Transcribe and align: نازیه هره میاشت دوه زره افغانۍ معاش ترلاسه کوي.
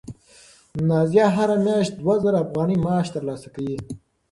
نازیه 0.89 1.25
هره 1.35 1.57
میاشت 1.65 1.91
دوه 1.99 2.15
زره 2.23 2.37
افغانۍ 2.45 2.77
معاش 2.83 3.07
ترلاسه 3.15 3.49
کوي. 3.55 3.75